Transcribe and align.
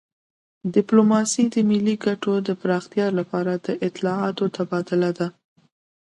ډیپلوماسي 0.75 1.43
د 1.53 1.55
ملي 1.69 1.95
ګټو 2.05 2.33
د 2.47 2.49
پراختیا 2.61 3.07
لپاره 3.19 3.53
د 3.65 3.67
اطلاعاتو 3.87 4.45
تبادله 4.57 5.11
ده 5.17 5.27